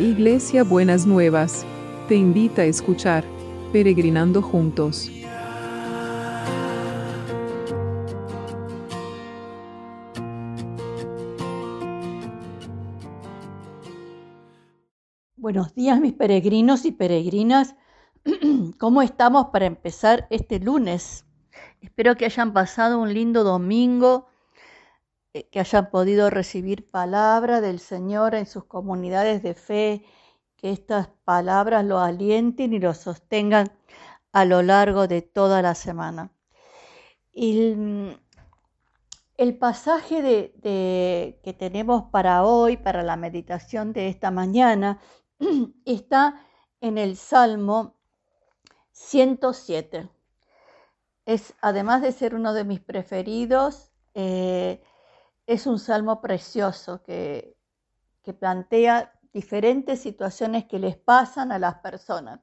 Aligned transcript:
Iglesia 0.00 0.64
Buenas 0.64 1.04
Nuevas, 1.06 1.66
te 2.08 2.14
invita 2.14 2.62
a 2.62 2.64
escuchar 2.64 3.22
Peregrinando 3.70 4.40
Juntos. 4.40 5.10
Buenos 15.36 15.74
días 15.74 16.00
mis 16.00 16.14
peregrinos 16.14 16.86
y 16.86 16.92
peregrinas. 16.92 17.76
¿Cómo 18.78 19.02
estamos 19.02 19.48
para 19.52 19.66
empezar 19.66 20.26
este 20.30 20.60
lunes? 20.60 21.26
Espero 21.82 22.16
que 22.16 22.24
hayan 22.24 22.54
pasado 22.54 22.98
un 22.98 23.12
lindo 23.12 23.44
domingo, 23.44 24.29
que 25.32 25.60
hayan 25.60 25.90
podido 25.90 26.30
recibir 26.30 26.90
palabra 26.90 27.60
del 27.60 27.78
Señor 27.78 28.34
en 28.34 28.46
sus 28.46 28.64
comunidades 28.64 29.42
de 29.42 29.54
fe, 29.54 30.04
que 30.56 30.72
estas 30.72 31.08
palabras 31.24 31.84
lo 31.84 32.00
alienten 32.00 32.72
y 32.72 32.78
lo 32.80 32.94
sostengan 32.94 33.70
a 34.32 34.44
lo 34.44 34.62
largo 34.62 35.06
de 35.06 35.22
toda 35.22 35.62
la 35.62 35.74
semana. 35.74 36.32
Y 37.32 37.74
el 39.36 39.56
pasaje 39.56 40.20
de, 40.20 41.40
que 41.42 41.52
tenemos 41.54 42.04
para 42.10 42.44
hoy, 42.44 42.76
para 42.76 43.02
la 43.02 43.16
meditación 43.16 43.92
de 43.92 44.08
esta 44.08 44.30
mañana, 44.30 45.00
está 45.86 46.44
en 46.80 46.98
el 46.98 47.16
Salmo 47.16 47.96
107. 48.92 50.10
Es, 51.24 51.54
además 51.60 52.02
de 52.02 52.12
ser 52.12 52.34
uno 52.34 52.52
de 52.52 52.64
mis 52.64 52.80
preferidos, 52.80 53.92
eh, 54.14 54.82
es 55.50 55.66
un 55.66 55.80
salmo 55.80 56.20
precioso 56.20 57.02
que, 57.02 57.56
plantea 58.38 59.12
diferentes 59.32 60.00
situaciones 60.00 60.66
que 60.66 60.78
les 60.78 60.96
pasan 60.96 61.50
a 61.50 61.58
las 61.58 61.80
personas. 61.80 62.38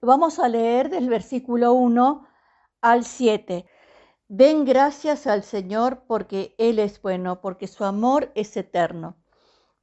Lo 0.00 0.06
vamos 0.06 0.38
a 0.38 0.46
leer 0.46 0.88
del 0.88 1.08
versículo 1.08 1.72
1 1.72 2.28
al 2.80 3.04
7. 3.04 3.66
Den 4.28 4.64
gracias 4.64 5.26
al 5.26 5.42
Señor 5.42 6.04
porque 6.06 6.54
Él 6.58 6.78
es 6.78 7.02
bueno, 7.02 7.40
porque 7.40 7.66
su 7.66 7.84
amor 7.84 8.30
es 8.36 8.56
eterno. 8.56 9.16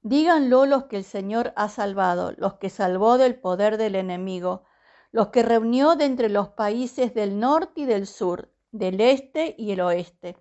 Díganlo 0.01 0.65
los 0.65 0.85
que 0.85 0.95
el 0.95 1.03
Señor 1.03 1.51
ha 1.57 1.67
salvado, 1.67 2.31
los 2.37 2.53
que 2.53 2.69
salvó 2.69 3.17
del 3.17 3.35
poder 3.35 3.75
del 3.77 3.95
enemigo, 3.95 4.63
los 5.11 5.27
que 5.27 5.43
reunió 5.43 5.97
de 5.97 6.05
entre 6.05 6.29
los 6.29 6.47
países 6.47 7.13
del 7.13 7.37
norte 7.37 7.81
y 7.81 7.85
del 7.85 8.07
sur, 8.07 8.49
del 8.71 9.01
este 9.01 9.55
y 9.57 9.73
el 9.73 9.81
oeste. 9.81 10.37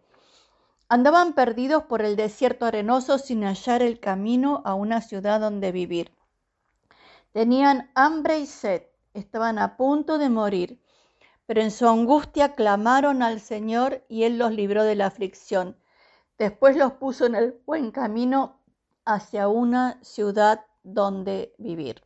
Andaban 0.89 1.33
perdidos 1.33 1.85
por 1.85 2.03
el 2.03 2.17
desierto 2.17 2.67
arenoso 2.67 3.19
sin 3.19 3.43
hallar 3.43 3.83
el 3.83 4.01
camino 4.01 4.63
a 4.65 4.75
una 4.75 5.01
ciudad 5.01 5.41
donde 5.41 5.73
vivir. 5.73 6.13
Tenían 7.33 7.91
hambre 7.95 8.39
y 8.39 8.47
sed, 8.47 8.83
estaban 9.15 9.59
a 9.59 9.77
punto 9.77 10.19
de 10.19 10.29
morir, 10.29 10.81
pero 11.47 11.63
en 11.63 11.71
su 11.71 11.89
angustia 11.89 12.55
clamaron 12.55 13.23
al 13.23 13.41
Señor 13.41 14.05
y 14.09 14.25
Él 14.25 14.39
los 14.39 14.53
libró 14.53 14.85
de 14.85 14.95
la 14.95 15.07
aflicción. 15.07 15.77
Después 16.39 16.77
los 16.77 16.93
puso 16.93 17.27
en 17.27 17.35
el 17.35 17.61
buen 17.65 17.91
camino 17.91 18.61
hacia 19.05 19.49
una 19.49 19.99
ciudad 20.03 20.65
donde 20.83 21.55
vivir. 21.59 22.03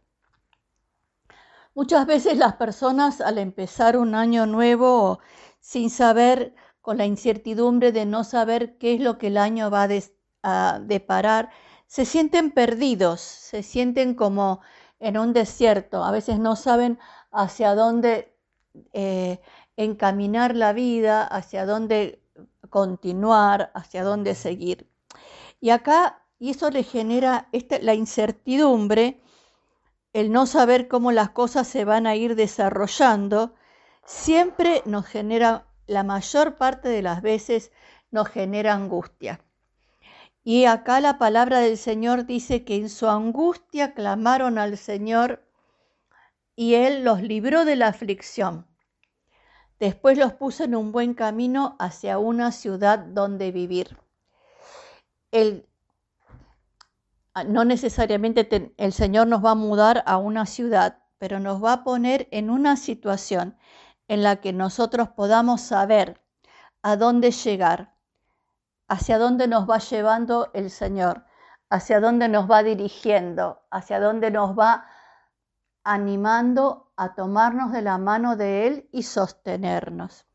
Muchas 1.75 2.07
veces 2.07 2.37
las 2.37 2.57
personas 2.57 3.21
al 3.21 3.39
empezar 3.39 3.97
un 3.97 4.15
año 4.15 4.47
nuevo 4.47 5.21
sin 5.61 5.91
saber, 5.91 6.55
con 6.89 6.97
la 6.97 7.05
incertidumbre 7.05 7.93
de 7.93 8.07
no 8.07 8.25
saber 8.25 8.79
qué 8.79 8.95
es 8.95 9.01
lo 9.03 9.19
que 9.19 9.27
el 9.27 9.37
año 9.37 9.71
va 9.71 9.87
a 10.43 10.79
deparar, 10.81 11.51
se 11.87 12.07
sienten 12.07 12.51
perdidos, 12.51 13.21
se 13.21 13.63
sienten 13.63 14.15
como 14.15 14.63
en 14.99 15.19
un 15.19 15.35
desierto, 15.35 16.03
a 16.03 16.11
veces 16.11 16.39
no 16.39 16.57
saben 16.57 16.99
hacia 17.31 17.75
dónde 17.75 18.35
eh, 18.95 19.39
encaminar 19.77 20.57
la 20.57 20.73
vida, 20.73 21.27
hacia 21.27 21.67
dónde 21.67 22.23
continuar, 22.71 23.71
hacia 23.75 24.03
dónde 24.03 24.35
seguir. 24.35 24.89
Y 25.61 25.69
acá 25.69 26.23
y 26.39 26.49
eso 26.49 26.71
le 26.71 26.85
genera 26.85 27.51
este, 27.53 27.83
la 27.83 27.93
incertidumbre, 27.93 29.21
el 30.15 30.33
no 30.33 30.47
saber 30.47 30.89
cómo 30.89 31.13
las 31.13 31.29
cosas 31.29 31.69
se 31.69 31.85
van 31.85 32.07
a 32.07 32.17
ir 32.17 32.35
desarrollando, 32.35 33.53
siempre 34.07 34.81
nos 34.87 35.05
genera, 35.05 35.67
la 35.89 36.05
mayor 36.05 36.55
parte 36.57 36.89
de 36.89 37.03
las 37.03 37.23
veces 37.23 37.73
nos 38.13 38.29
genera 38.29 38.75
angustia. 38.75 39.41
Y 40.45 40.67
acá 40.67 41.01
la 41.01 41.19
palabra 41.19 41.59
del 41.59 41.77
Señor 41.77 42.25
dice 42.27 42.65
que 42.65 42.77
en 42.77 42.89
su 42.89 43.09
angustia 43.09 43.93
clamaron 43.95 44.59
al 44.59 44.79
Señor 44.79 45.43
y 46.55 46.75
Él 46.75 47.05
los 47.05 47.23
libró 47.23 47.65
de 47.65 47.77
la 47.77 47.89
aflicción. 47.89 48.67
Después 49.79 50.19
los 50.19 50.33
puso 50.33 50.65
en 50.65 50.75
un 50.75 50.93
buen 50.93 51.15
camino 51.15 51.77
hacia 51.79 52.19
una 52.19 52.53
ciudad 52.53 52.99
donde 52.99 53.53
vivir. 53.53 53.97
El, 55.31 55.67
no 57.47 57.65
necesariamente 57.65 58.75
el 58.77 58.93
Señor 58.93 59.27
nos 59.27 59.45
va 59.45 59.53
a 59.53 59.55
mudar 59.55 60.03
a 60.07 60.17
una 60.17 60.47
ciudad, 60.47 61.03
pero 61.19 61.41
nos 61.41 61.63
va 61.63 61.73
a 61.75 61.85
poner 61.85 62.29
en 62.31 62.51
una 62.51 62.77
situación 62.77 63.57
en 64.09 64.23
la 64.23 64.37
que 64.37 64.53
nosotros 64.53 65.09
podamos 65.11 65.61
saber 65.61 66.21
a 66.83 66.97
dónde 66.97 67.31
llegar, 67.31 67.95
hacia 68.89 69.19
dónde 69.19 69.47
nos 69.47 69.69
va 69.69 69.79
llevando 69.79 70.51
el 70.55 70.71
Señor, 70.71 71.25
hacia 71.71 72.01
dónde 72.01 72.29
nos 72.29 72.51
va 72.51 72.63
dirigiendo, 72.63 73.63
hacia 73.71 74.01
dónde 74.01 74.31
nos 74.31 74.59
va 74.59 74.87
animando 75.85 76.91
a 76.97 77.15
tomarnos 77.15 77.73
de 77.73 77.83
la 77.83 77.99
mano 77.99 78.37
de 78.37 78.67
Él 78.67 78.89
y 78.93 79.03
sostenernos. 79.03 80.27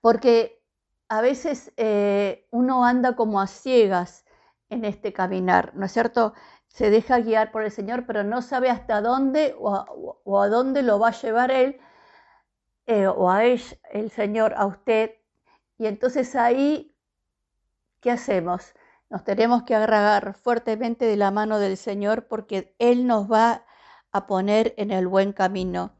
Porque 0.00 0.62
a 1.08 1.20
veces 1.20 1.72
eh, 1.76 2.46
uno 2.50 2.84
anda 2.84 3.16
como 3.16 3.40
a 3.40 3.46
ciegas 3.46 4.24
en 4.68 4.84
este 4.84 5.12
caminar, 5.12 5.72
¿no 5.74 5.86
es 5.86 5.92
cierto? 5.92 6.34
Se 6.68 6.90
deja 6.90 7.20
guiar 7.20 7.52
por 7.52 7.62
el 7.62 7.70
Señor, 7.70 8.04
pero 8.06 8.24
no 8.24 8.42
sabe 8.42 8.70
hasta 8.70 9.00
dónde 9.00 9.54
o 9.58 10.42
a, 10.42 10.48
dónde 10.48 10.82
lo 10.82 10.98
va 10.98 11.08
a 11.08 11.20
llevar 11.20 11.50
Él 11.50 11.80
eh, 12.86 13.06
o 13.06 13.30
a 13.30 13.44
él, 13.44 13.60
el 13.90 14.10
Señor, 14.10 14.54
a 14.56 14.66
usted. 14.66 15.12
Y 15.78 15.86
entonces 15.86 16.34
ahí, 16.36 16.94
¿qué 18.00 18.10
hacemos? 18.10 18.74
Nos 19.10 19.24
tenemos 19.24 19.62
que 19.64 19.74
agarrar 19.74 20.34
fuertemente 20.34 21.04
de 21.04 21.16
la 21.16 21.30
mano 21.30 21.58
del 21.58 21.76
Señor 21.76 22.26
porque 22.26 22.74
Él 22.78 23.06
nos 23.06 23.30
va 23.30 23.64
a 24.12 24.26
poner 24.26 24.74
en 24.76 24.90
el 24.90 25.06
buen 25.06 25.32
camino. 25.32 25.92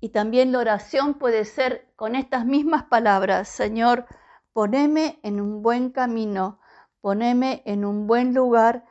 Y 0.00 0.10
también 0.10 0.52
la 0.52 0.58
oración 0.58 1.14
puede 1.14 1.44
ser 1.44 1.92
con 1.96 2.16
estas 2.16 2.44
mismas 2.46 2.84
palabras, 2.84 3.48
Señor, 3.48 4.06
poneme 4.52 5.20
en 5.22 5.40
un 5.40 5.62
buen 5.62 5.90
camino 5.90 6.58
poneme 7.02 7.62
en 7.66 7.84
un 7.84 8.06
buen 8.06 8.32
lugar 8.32 8.86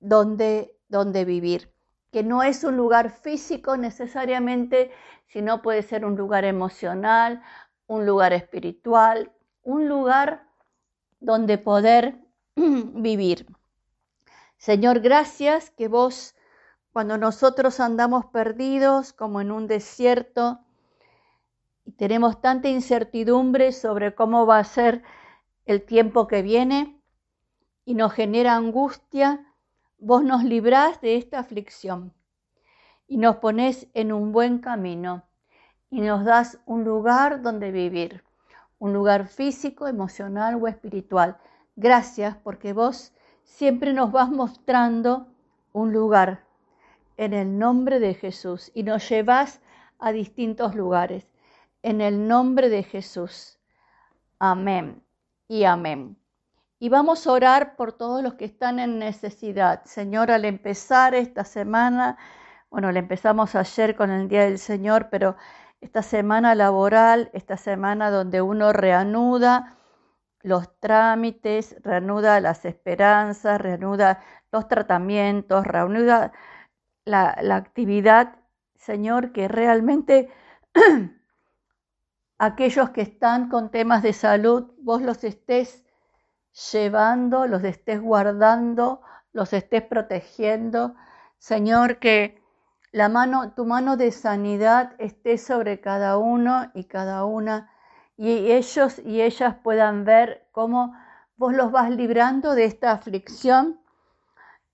donde, 0.00 0.76
donde 0.88 1.24
vivir, 1.24 1.71
que 2.12 2.22
no 2.22 2.42
es 2.42 2.62
un 2.62 2.76
lugar 2.76 3.10
físico 3.10 3.76
necesariamente, 3.76 4.92
sino 5.26 5.62
puede 5.62 5.82
ser 5.82 6.04
un 6.04 6.14
lugar 6.14 6.44
emocional, 6.44 7.42
un 7.86 8.06
lugar 8.06 8.32
espiritual, 8.32 9.32
un 9.62 9.88
lugar 9.88 10.46
donde 11.20 11.58
poder 11.58 12.18
vivir. 12.54 13.46
Señor, 14.58 15.00
gracias 15.00 15.70
que 15.70 15.88
vos, 15.88 16.36
cuando 16.92 17.16
nosotros 17.18 17.80
andamos 17.80 18.26
perdidos 18.26 19.12
como 19.12 19.40
en 19.40 19.50
un 19.50 19.66
desierto 19.66 20.60
y 21.84 21.92
tenemos 21.92 22.40
tanta 22.40 22.68
incertidumbre 22.68 23.72
sobre 23.72 24.14
cómo 24.14 24.46
va 24.46 24.58
a 24.58 24.64
ser 24.64 25.02
el 25.64 25.82
tiempo 25.82 26.28
que 26.28 26.42
viene, 26.42 27.02
y 27.84 27.94
nos 27.94 28.12
genera 28.12 28.54
angustia, 28.54 29.51
vos 30.02 30.24
nos 30.24 30.42
librás 30.42 31.00
de 31.00 31.16
esta 31.16 31.38
aflicción 31.38 32.12
y 33.06 33.18
nos 33.18 33.36
pones 33.36 33.86
en 33.94 34.12
un 34.12 34.32
buen 34.32 34.58
camino 34.58 35.22
y 35.90 36.00
nos 36.00 36.24
das 36.24 36.58
un 36.66 36.82
lugar 36.82 37.40
donde 37.40 37.70
vivir, 37.70 38.24
un 38.80 38.92
lugar 38.92 39.28
físico, 39.28 39.86
emocional 39.86 40.58
o 40.60 40.66
espiritual. 40.66 41.38
Gracias 41.76 42.36
porque 42.42 42.72
vos 42.72 43.12
siempre 43.44 43.92
nos 43.92 44.10
vas 44.10 44.28
mostrando 44.28 45.28
un 45.72 45.92
lugar 45.92 46.44
en 47.16 47.32
el 47.32 47.56
nombre 47.56 48.00
de 48.00 48.14
Jesús 48.14 48.72
y 48.74 48.82
nos 48.82 49.08
llevas 49.08 49.60
a 50.00 50.10
distintos 50.10 50.74
lugares. 50.74 51.30
En 51.82 52.00
el 52.00 52.26
nombre 52.26 52.68
de 52.70 52.82
Jesús. 52.82 53.60
Amén 54.40 55.00
y 55.46 55.62
amén. 55.62 56.21
Y 56.82 56.88
vamos 56.88 57.28
a 57.28 57.32
orar 57.32 57.76
por 57.76 57.92
todos 57.92 58.24
los 58.24 58.34
que 58.34 58.44
están 58.44 58.80
en 58.80 58.98
necesidad. 58.98 59.84
Señor, 59.84 60.32
al 60.32 60.44
empezar 60.44 61.14
esta 61.14 61.44
semana, 61.44 62.18
bueno, 62.70 62.90
la 62.90 62.98
empezamos 62.98 63.54
ayer 63.54 63.94
con 63.94 64.10
el 64.10 64.28
Día 64.28 64.46
del 64.46 64.58
Señor, 64.58 65.08
pero 65.08 65.36
esta 65.80 66.02
semana 66.02 66.56
laboral, 66.56 67.30
esta 67.34 67.56
semana 67.56 68.10
donde 68.10 68.42
uno 68.42 68.72
reanuda 68.72 69.76
los 70.40 70.76
trámites, 70.80 71.76
reanuda 71.84 72.40
las 72.40 72.64
esperanzas, 72.64 73.60
reanuda 73.60 74.20
los 74.50 74.66
tratamientos, 74.66 75.64
reanuda 75.64 76.32
la, 77.04 77.38
la 77.42 77.54
actividad, 77.54 78.40
Señor, 78.74 79.30
que 79.30 79.46
realmente 79.46 80.30
aquellos 82.38 82.90
que 82.90 83.02
están 83.02 83.48
con 83.48 83.70
temas 83.70 84.02
de 84.02 84.12
salud, 84.12 84.72
vos 84.78 85.00
los 85.00 85.22
estés 85.22 85.84
llevando, 86.72 87.46
los 87.46 87.64
estés 87.64 88.00
guardando, 88.00 89.00
los 89.32 89.52
estés 89.52 89.82
protegiendo. 89.82 90.94
Señor, 91.38 91.98
que 91.98 92.42
la 92.92 93.08
mano, 93.08 93.52
tu 93.54 93.64
mano 93.64 93.96
de 93.96 94.12
sanidad 94.12 94.94
esté 94.98 95.38
sobre 95.38 95.80
cada 95.80 96.18
uno 96.18 96.70
y 96.74 96.84
cada 96.84 97.24
una, 97.24 97.70
y 98.16 98.52
ellos 98.52 98.98
y 98.98 99.22
ellas 99.22 99.56
puedan 99.62 100.04
ver 100.04 100.46
cómo 100.52 100.94
vos 101.36 101.54
los 101.54 101.72
vas 101.72 101.90
librando 101.90 102.54
de 102.54 102.66
esta 102.66 102.92
aflicción 102.92 103.80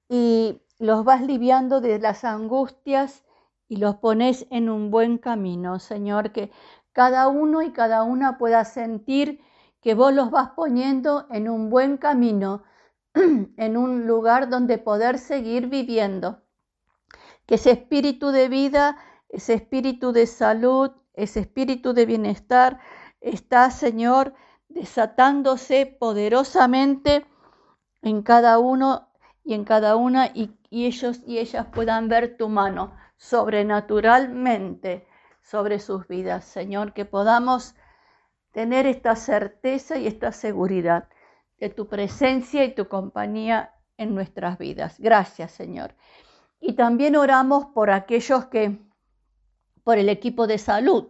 y 0.08 0.62
los 0.78 1.04
vas 1.04 1.22
liviando 1.22 1.80
de 1.80 1.98
las 1.98 2.24
angustias 2.24 3.24
y 3.68 3.76
los 3.76 3.96
pones 3.96 4.46
en 4.50 4.68
un 4.68 4.90
buen 4.90 5.18
camino, 5.18 5.78
Señor, 5.78 6.32
que 6.32 6.50
cada 6.92 7.28
uno 7.28 7.62
y 7.62 7.72
cada 7.72 8.02
una 8.02 8.38
pueda 8.38 8.64
sentir 8.64 9.40
que 9.80 9.94
vos 9.94 10.12
los 10.12 10.30
vas 10.30 10.50
poniendo 10.50 11.26
en 11.30 11.48
un 11.48 11.70
buen 11.70 11.96
camino, 11.96 12.64
en 13.14 13.76
un 13.76 14.06
lugar 14.06 14.48
donde 14.48 14.78
poder 14.78 15.18
seguir 15.18 15.68
viviendo. 15.68 16.42
Que 17.46 17.54
ese 17.54 17.70
espíritu 17.70 18.30
de 18.30 18.48
vida, 18.48 18.98
ese 19.28 19.54
espíritu 19.54 20.12
de 20.12 20.26
salud, 20.26 20.90
ese 21.14 21.40
espíritu 21.40 21.94
de 21.94 22.06
bienestar 22.06 22.80
está, 23.20 23.70
Señor, 23.70 24.34
desatándose 24.68 25.86
poderosamente 25.86 27.26
en 28.02 28.22
cada 28.22 28.58
uno 28.58 29.08
y 29.44 29.54
en 29.54 29.64
cada 29.64 29.96
una 29.96 30.26
y, 30.26 30.54
ellos 30.70 31.20
y 31.26 31.38
ellas 31.38 31.66
puedan 31.72 32.08
ver 32.08 32.36
tu 32.36 32.48
mano 32.48 32.94
sobrenaturalmente 33.16 35.08
sobre 35.42 35.78
sus 35.78 36.06
vidas, 36.06 36.44
Señor, 36.44 36.92
que 36.92 37.06
podamos 37.06 37.74
tener 38.52 38.86
esta 38.86 39.16
certeza 39.16 39.98
y 39.98 40.06
esta 40.06 40.32
seguridad 40.32 41.08
de 41.58 41.70
tu 41.70 41.88
presencia 41.88 42.64
y 42.64 42.74
tu 42.74 42.88
compañía 42.88 43.74
en 43.96 44.14
nuestras 44.14 44.58
vidas. 44.58 44.98
Gracias, 44.98 45.52
Señor. 45.52 45.94
Y 46.60 46.74
también 46.74 47.16
oramos 47.16 47.66
por 47.66 47.90
aquellos 47.90 48.46
que, 48.46 48.78
por 49.84 49.98
el 49.98 50.08
equipo 50.08 50.46
de 50.46 50.58
salud, 50.58 51.08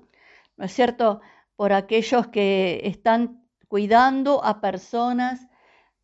¿no 0.56 0.64
es 0.64 0.72
cierto? 0.72 1.20
Por 1.56 1.72
aquellos 1.72 2.28
que 2.28 2.80
están 2.84 3.44
cuidando 3.68 4.44
a 4.44 4.60
personas 4.60 5.48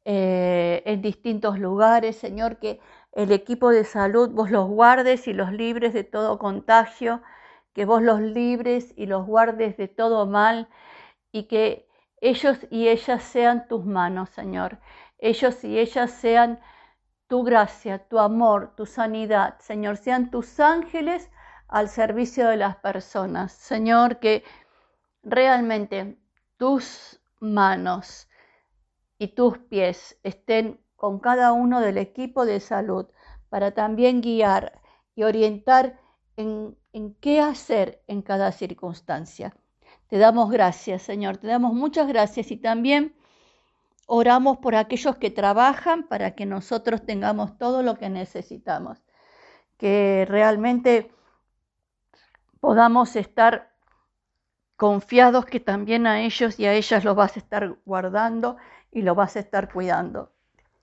eh, 0.04 0.82
en 0.84 1.00
distintos 1.00 1.58
lugares, 1.58 2.16
Señor, 2.16 2.58
que 2.58 2.80
el 3.12 3.32
equipo 3.32 3.70
de 3.70 3.84
salud 3.84 4.30
vos 4.30 4.50
los 4.50 4.68
guardes 4.68 5.28
y 5.28 5.32
los 5.32 5.52
libres 5.52 5.94
de 5.94 6.04
todo 6.04 6.38
contagio, 6.38 7.22
que 7.72 7.84
vos 7.86 8.02
los 8.02 8.20
libres 8.20 8.92
y 8.96 9.06
los 9.06 9.26
guardes 9.26 9.76
de 9.76 9.88
todo 9.88 10.26
mal 10.26 10.68
y 11.34 11.48
que 11.48 11.88
ellos 12.20 12.58
y 12.70 12.86
ellas 12.86 13.24
sean 13.24 13.66
tus 13.66 13.84
manos, 13.84 14.30
Señor. 14.30 14.78
Ellos 15.18 15.64
y 15.64 15.80
ellas 15.80 16.12
sean 16.12 16.60
tu 17.26 17.42
gracia, 17.42 18.06
tu 18.06 18.20
amor, 18.20 18.74
tu 18.76 18.86
sanidad. 18.86 19.58
Señor, 19.58 19.96
sean 19.96 20.30
tus 20.30 20.60
ángeles 20.60 21.28
al 21.66 21.88
servicio 21.88 22.46
de 22.46 22.56
las 22.56 22.76
personas. 22.76 23.50
Señor, 23.50 24.20
que 24.20 24.44
realmente 25.24 26.16
tus 26.56 27.20
manos 27.40 28.28
y 29.18 29.34
tus 29.34 29.58
pies 29.58 30.16
estén 30.22 30.80
con 30.94 31.18
cada 31.18 31.52
uno 31.52 31.80
del 31.80 31.98
equipo 31.98 32.46
de 32.46 32.60
salud 32.60 33.06
para 33.48 33.72
también 33.72 34.20
guiar 34.20 34.80
y 35.16 35.24
orientar 35.24 35.98
en, 36.36 36.78
en 36.92 37.12
qué 37.14 37.40
hacer 37.40 38.04
en 38.06 38.22
cada 38.22 38.52
circunstancia. 38.52 39.52
Te 40.14 40.20
damos 40.20 40.48
gracias, 40.48 41.02
Señor, 41.02 41.38
te 41.38 41.48
damos 41.48 41.74
muchas 41.74 42.06
gracias 42.06 42.52
y 42.52 42.56
también 42.56 43.16
Oramos 44.06 44.58
por 44.58 44.76
aquellos 44.76 45.16
que 45.16 45.32
trabajan 45.32 46.04
para 46.04 46.36
que 46.36 46.46
nosotros 46.46 47.04
tengamos 47.04 47.58
todo 47.58 47.82
lo 47.82 47.96
que 47.96 48.08
necesitamos, 48.08 49.02
que 49.76 50.24
realmente 50.28 51.10
podamos 52.60 53.16
estar 53.16 53.72
confiados 54.76 55.46
que 55.46 55.58
también 55.58 56.06
a 56.06 56.20
ellos 56.20 56.60
y 56.60 56.66
a 56.66 56.74
ellas 56.74 57.02
los 57.02 57.16
vas 57.16 57.34
a 57.34 57.40
estar 57.40 57.76
guardando 57.84 58.56
y 58.92 59.02
los 59.02 59.16
vas 59.16 59.34
a 59.34 59.40
estar 59.40 59.72
cuidando. 59.72 60.30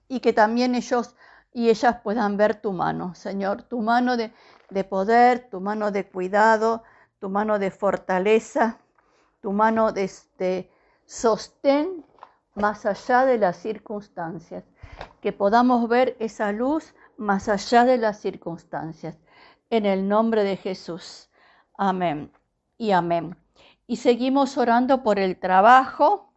Y 0.10 0.20
que 0.20 0.34
también 0.34 0.76
ellos 0.76 1.16
y 1.54 1.70
ellas 1.70 2.02
puedan 2.04 2.36
ver 2.36 2.56
tu 2.56 2.74
mano, 2.74 3.16
Señor, 3.16 3.62
tu 3.62 3.82
mano 3.82 4.18
de, 4.18 4.34
de 4.70 4.84
poder, 4.84 5.48
tu 5.50 5.62
mano 5.62 5.90
de 5.92 6.06
cuidado, 6.06 6.84
tu 7.20 7.30
mano 7.30 7.60
de 7.60 7.72
fortaleza, 7.72 8.82
tu 9.42 9.52
mano 9.52 9.92
de, 9.92 10.10
de 10.38 10.72
sostén 11.06 12.06
más 12.56 12.86
allá 12.86 13.26
de 13.26 13.38
las 13.38 13.58
circunstancias, 13.58 14.64
que 15.22 15.34
podamos 15.34 15.88
ver 15.88 16.16
esa 16.20 16.52
luz 16.52 16.94
más 17.18 17.50
allá 17.50 17.86
de 17.86 17.98
las 17.98 18.20
circunstancias. 18.20 19.18
En 19.70 19.86
el 19.86 20.08
nombre 20.08 20.44
de 20.44 20.58
Jesús. 20.58 21.30
Amén 21.78 22.32
y 22.78 22.92
amén. 22.92 23.38
Y 23.88 23.98
seguimos 23.98 24.58
orando 24.58 25.04
por 25.04 25.18
el 25.18 25.40
trabajo, 25.40 26.34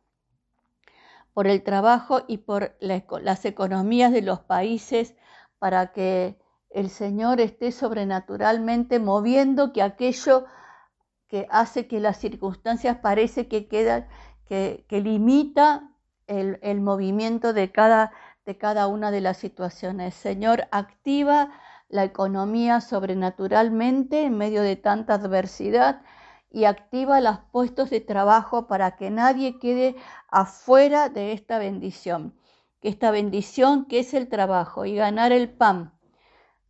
por 1.32 1.46
el 1.46 1.62
trabajo 1.62 2.22
y 2.28 2.38
por 2.38 2.76
las 2.80 3.44
economías 3.44 4.12
de 4.12 4.22
los 4.22 4.40
países 4.40 5.16
para 5.58 5.92
que 5.92 6.38
el 6.70 6.90
Señor 6.90 7.40
esté 7.40 7.72
sobrenaturalmente 7.72 8.98
moviendo 8.98 9.72
que 9.72 9.82
aquello 9.82 10.46
que 11.34 11.48
hace 11.50 11.88
que 11.88 11.98
las 11.98 12.18
circunstancias 12.18 12.98
parece 12.98 13.48
que 13.48 13.66
quedan, 13.66 14.06
que, 14.46 14.86
limita 14.88 15.90
el, 16.28 16.80
movimiento 16.80 17.52
de 17.52 17.72
cada, 17.72 18.12
de 18.46 18.56
cada 18.56 18.86
una 18.86 19.10
de 19.10 19.20
las 19.20 19.38
situaciones. 19.38 20.14
Señor, 20.14 20.68
activa 20.70 21.50
la 21.88 22.04
economía 22.04 22.80
sobrenaturalmente 22.80 24.22
en 24.22 24.38
medio 24.38 24.62
de 24.62 24.76
tanta 24.76 25.14
adversidad 25.14 26.02
y 26.52 26.66
activa 26.66 27.20
los 27.20 27.40
puestos 27.50 27.90
de 27.90 28.00
trabajo 28.00 28.68
para 28.68 28.94
que 28.94 29.10
nadie 29.10 29.58
quede 29.58 29.96
afuera 30.28 31.08
de 31.08 31.32
esta 31.32 31.58
bendición. 31.58 32.38
Que 32.80 32.90
esta 32.90 33.10
bendición 33.10 33.86
que 33.86 33.98
es 33.98 34.14
el 34.14 34.28
trabajo 34.28 34.84
y 34.84 34.94
ganar 34.94 35.32
el 35.32 35.50
pan 35.50 35.93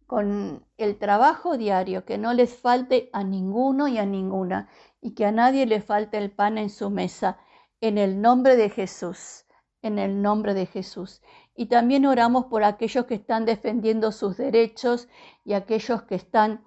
con 0.07 0.65
el 0.77 0.99
trabajo 0.99 1.57
diario, 1.57 2.05
que 2.05 2.19
no 2.19 2.33
les 2.35 2.55
falte 2.55 3.11
a 3.13 3.25
ninguno 3.25 3.89
y 3.89 3.99
a 3.99 4.07
ninguna 4.07 4.69
y 5.01 5.15
que 5.15 5.27
a 5.27 5.33
nadie 5.33 5.67
le 5.67 5.81
falte 5.81 6.19
el 6.19 6.31
pan 6.31 6.59
en 6.59 6.71
su 6.71 6.91
mesa. 6.91 7.39
En 7.81 7.99
el 7.99 8.23
nombre 8.23 8.57
de 8.57 8.71
Jesús 8.71 9.45
en 9.85 9.99
el 9.99 10.23
nombre 10.23 10.55
de 10.55 10.67
Jesús. 10.67 11.21
Y 11.55 11.67
también 11.67 12.07
oramos 12.07 12.47
por 12.47 12.65
aquellos 12.65 13.05
que 13.05 13.15
están 13.15 13.45
defendiendo 13.45 14.13
sus 14.13 14.37
derechos 14.39 15.09
y 15.45 15.53
aquellos 15.53 16.03
que 16.05 16.15
están 16.15 16.65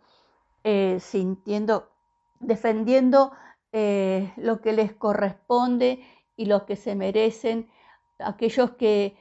eh, 0.63 0.99
sintiendo, 1.01 1.89
defendiendo 2.39 3.31
eh, 3.71 4.31
lo 4.37 4.61
que 4.61 4.71
les 4.71 4.93
corresponde 4.93 5.99
y 6.35 6.45
lo 6.45 6.67
que 6.67 6.75
se 6.75 6.93
merecen, 6.93 7.69
aquellos 8.19 8.71
que 8.71 9.17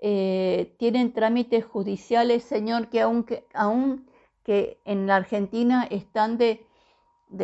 eh, 0.00 0.74
tienen 0.78 1.12
trámites 1.12 1.64
judiciales, 1.64 2.44
Señor, 2.44 2.88
que 2.88 3.00
aunque, 3.00 3.44
que 4.44 4.80
en 4.84 5.06
la 5.06 5.16
Argentina 5.16 5.86
están 5.90 6.38
de, 6.38 6.64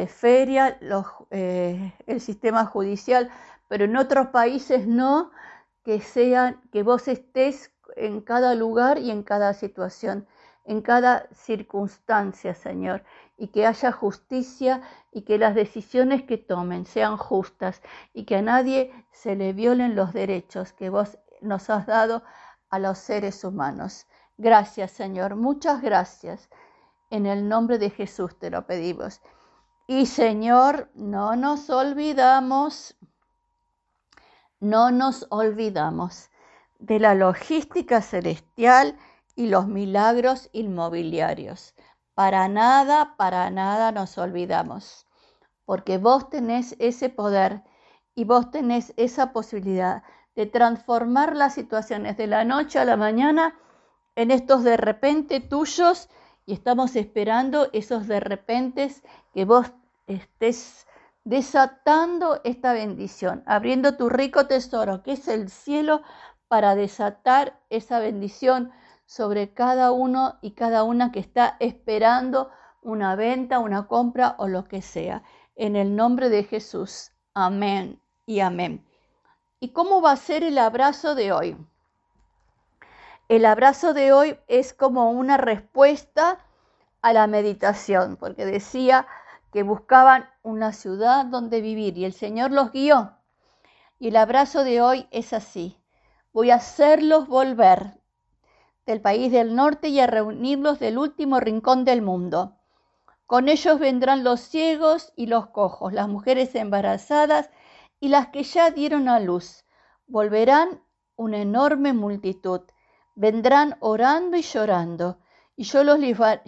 feria 0.09 0.79
los, 0.81 1.07
el 1.31 2.21
sistema 2.21 2.65
judicial, 2.65 3.31
pero 3.69 3.85
en 3.85 3.97
otros 3.97 4.29
países 4.29 4.87
no, 4.87 5.31
que 5.85 6.01
sea 6.01 6.61
que 6.73 6.83
vos 6.83 7.09
estés 7.09 7.71
en 7.97 8.21
cada 8.21 8.55
lugar 8.55 8.99
y 8.99 9.11
en 9.11 9.23
cada 9.23 9.53
situación, 9.53 10.27
en 10.65 10.81
cada 10.81 11.29
circunstancia, 11.33 12.55
Señor, 12.55 13.05
y 13.37 13.49
que 13.49 13.67
haya 13.67 13.93
justicia 13.93 14.83
y 15.13 15.23
que 15.23 15.39
las 15.39 15.55
decisiones 15.55 16.23
que 16.23 16.39
tomen 16.39 16.87
sean 16.87 17.17
justas 17.17 17.83
y 18.13 18.25
que 18.25 18.37
a 18.37 18.43
nadie 18.43 18.93
se 19.13 19.37
le 19.37 19.53
violen 19.53 19.95
los 19.95 20.13
derechos 20.13 20.73
que 20.73 20.89
vos 20.89 21.19
nos 21.45 21.71
has 21.71 21.87
dado 21.87 22.23
a 22.71 22.79
los 22.79 22.99
seres 22.99 23.45
humanos. 23.45 24.07
Gracias, 24.37 24.91
Señor, 24.91 25.37
muchas 25.37 25.81
gracias. 25.81 26.49
En 27.11 27.27
el 27.27 27.49
nombre 27.49 27.79
de 27.79 27.91
Jesús 27.91 28.39
te 28.39 28.51
lo 28.51 28.67
pedimos. 28.67 29.21
Y 29.87 30.07
Señor, 30.07 30.91
no 30.95 31.37
nos 31.37 31.71
olvidamos 31.71 32.97
no 34.65 34.91
nos 34.91 35.27
olvidamos 35.29 36.31
de 36.79 36.99
la 36.99 37.15
logística 37.15 38.01
celestial 38.01 38.97
y 39.37 39.49
los 39.49 39.67
milagros 39.67 40.49
inmobiliarios. 40.53 41.75
Para 42.15 42.49
nada, 42.49 43.15
para 43.19 43.51
nada 43.51 43.93
nos 43.93 44.17
olvidamos, 44.17 45.07
porque 45.67 45.99
vos 45.99 46.31
tenés 46.31 46.77
ese 46.79 47.11
poder 47.11 47.63
y 48.15 48.25
vos 48.25 48.51
tenés 48.51 48.95
esa 48.97 49.35
posibilidad 49.35 50.03
de 50.37 50.47
transformar 50.47 51.37
las 51.37 51.55
situaciones 51.55 52.17
de 52.17 52.27
la 52.27 52.45
noche 52.45 52.79
a 52.79 52.85
la 52.85 52.97
mañana 52.97 53.55
en 54.17 54.31
estos 54.31 54.65
de 54.65 54.77
repente 54.77 55.41
tuyos 55.41 56.09
y 56.47 56.53
estamos 56.53 56.97
esperando 56.97 57.69
esos 57.73 58.07
de 58.07 58.21
repente 58.21 58.95
que 59.33 59.45
vos 59.45 59.73
estés 60.07 60.87
desatando 61.25 62.41
esta 62.45 62.73
bendición, 62.75 63.43
abriendo 63.47 63.97
tu 63.97 64.09
rico 64.09 64.47
tesoro, 64.47 65.03
que 65.03 65.13
es 65.13 65.27
el 65.29 65.49
cielo, 65.49 66.03
para 66.49 66.75
desatar 66.75 67.59
esa 67.71 67.99
bendición 67.99 68.71
sobre 69.07 69.55
cada 69.55 69.91
uno 69.93 70.39
y 70.43 70.53
cada 70.53 70.85
una 70.85 71.13
que 71.13 71.21
está 71.21 71.57
esperando 71.61 72.51
una 72.83 73.17
venta, 73.17 73.59
una 73.59 73.87
compra 73.87 74.37
o 74.39 74.47
lo 74.49 74.69
que 74.69 74.83
sea. 74.83 75.23
En 75.57 75.77
el 75.77 75.97
nombre 75.97 76.29
de 76.29 76.45
Jesús. 76.45 77.13
Amén 77.33 78.01
y 78.27 78.41
amén. 78.41 78.85
¿Y 79.65 79.69
cómo 79.71 80.03
va 80.03 80.13
a 80.13 80.17
ser 80.17 80.45
el 80.45 80.59
abrazo 80.59 81.15
de 81.15 81.33
hoy? 81.33 81.57
El 83.31 83.47
abrazo 83.47 83.95
de 83.95 84.13
hoy 84.13 84.39
es 84.47 84.75
como 84.75 85.11
una 85.11 85.39
respuesta 85.39 86.39
a 87.01 87.15
la 87.15 87.27
meditación, 87.27 88.19
porque 88.19 88.45
decía 88.45 89.07
que 89.55 89.63
buscaban 89.63 90.29
una 90.43 90.75
ciudad 90.75 91.25
donde 91.25 91.63
vivir 91.63 91.97
y 91.97 92.05
el 92.05 92.13
Señor 92.13 92.51
los 92.51 92.73
guió. 92.73 93.13
Y 93.99 94.09
el 94.09 94.17
abrazo 94.17 94.65
de 94.65 94.83
hoy 94.83 95.09
es 95.11 95.33
así. 95.33 95.79
Voy 96.35 96.51
a 96.51 96.57
hacerlos 96.57 97.27
volver 97.27 97.99
del 98.85 99.01
país 99.01 99.33
del 99.33 99.55
norte 99.55 99.89
y 99.89 99.99
a 99.99 100.07
reunirlos 100.07 100.79
del 100.79 100.99
último 100.99 101.41
rincón 101.41 101.87
del 101.87 102.03
mundo. 102.03 102.59
Con 103.25 103.49
ellos 103.49 103.79
vendrán 103.79 104.25
los 104.25 104.41
ciegos 104.41 105.15
y 105.17 105.25
los 105.25 105.47
cojos, 105.47 105.95
las 105.95 106.07
mujeres 106.07 106.55
embarazadas 106.55 107.49
y 108.05 108.09
las 108.09 108.29
que 108.29 108.43
ya 108.43 108.71
dieron 108.71 109.09
a 109.09 109.19
luz. 109.19 109.65
Volverán 110.07 110.85
una 111.17 111.39
enorme 111.39 111.95
multitud. 111.95 112.61
Vendrán 113.15 113.79
orando 113.81 114.37
y 114.37 114.43
llorando, 114.43 115.21
y 115.57 115.65
yo 115.65 115.85
los 115.85 115.99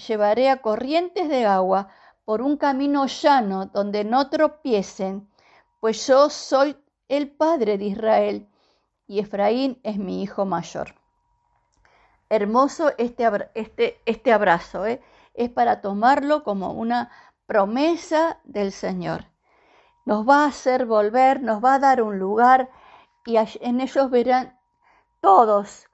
llevaré 0.06 0.50
a 0.50 0.60
corrientes 0.60 1.30
de 1.30 1.46
agua 1.46 1.88
por 2.26 2.42
un 2.42 2.58
camino 2.58 3.06
llano 3.06 3.64
donde 3.72 4.04
no 4.04 4.28
tropiecen, 4.28 5.30
pues 5.80 6.06
yo 6.06 6.28
soy 6.28 6.76
el 7.08 7.30
Padre 7.30 7.78
de 7.78 7.86
Israel 7.86 8.48
y 9.06 9.20
Efraín 9.20 9.80
es 9.82 9.96
mi 9.96 10.22
hijo 10.22 10.44
mayor. 10.44 10.94
Hermoso 12.28 12.92
este, 12.98 13.26
este, 13.54 14.02
este 14.04 14.30
abrazo, 14.30 14.84
¿eh? 14.84 15.00
es 15.32 15.48
para 15.48 15.80
tomarlo 15.80 16.44
como 16.44 16.72
una 16.72 17.10
promesa 17.46 18.40
del 18.44 18.72
Señor. 18.72 19.35
Nos 20.06 20.26
va 20.26 20.44
a 20.44 20.48
hacer 20.48 20.86
volver, 20.86 21.42
nos 21.42 21.62
va 21.62 21.74
a 21.74 21.78
dar 21.78 22.00
un 22.00 22.18
lugar 22.18 22.70
y 23.26 23.36
en 23.36 23.80
ellos 23.80 24.08
verán 24.08 24.56
todos, 25.20 25.88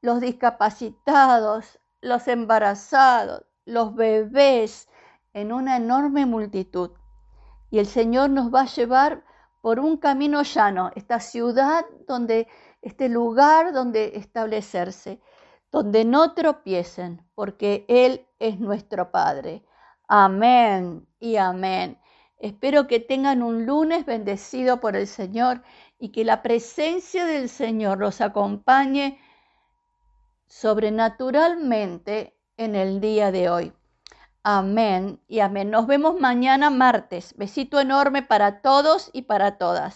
los 0.00 0.20
discapacitados, 0.20 1.80
los 2.00 2.28
embarazados, 2.28 3.44
los 3.64 3.94
bebés, 3.96 4.88
en 5.32 5.52
una 5.52 5.76
enorme 5.76 6.26
multitud. 6.26 6.92
Y 7.70 7.80
el 7.80 7.86
Señor 7.86 8.30
nos 8.30 8.54
va 8.54 8.62
a 8.62 8.66
llevar 8.66 9.24
por 9.60 9.80
un 9.80 9.96
camino 9.96 10.42
llano, 10.42 10.92
esta 10.94 11.18
ciudad 11.18 11.84
donde, 12.06 12.46
este 12.82 13.08
lugar 13.08 13.72
donde 13.72 14.16
establecerse, 14.16 15.20
donde 15.72 16.04
no 16.04 16.34
tropiecen, 16.34 17.28
porque 17.34 17.84
Él 17.88 18.28
es 18.38 18.60
nuestro 18.60 19.10
Padre. 19.10 19.64
Amén 20.06 21.06
y 21.18 21.36
amén. 21.36 22.00
Espero 22.40 22.86
que 22.86 23.00
tengan 23.00 23.42
un 23.42 23.66
lunes 23.66 24.06
bendecido 24.06 24.80
por 24.80 24.96
el 24.96 25.06
Señor 25.06 25.62
y 25.98 26.08
que 26.08 26.24
la 26.24 26.42
presencia 26.42 27.26
del 27.26 27.50
Señor 27.50 27.98
los 27.98 28.22
acompañe 28.22 29.20
sobrenaturalmente 30.46 32.34
en 32.56 32.74
el 32.74 33.00
día 33.00 33.30
de 33.30 33.50
hoy. 33.50 33.72
Amén 34.42 35.20
y 35.28 35.40
amén. 35.40 35.70
Nos 35.70 35.86
vemos 35.86 36.18
mañana 36.18 36.70
martes. 36.70 37.34
Besito 37.36 37.78
enorme 37.78 38.22
para 38.22 38.62
todos 38.62 39.10
y 39.12 39.22
para 39.22 39.58
todas. 39.58 39.94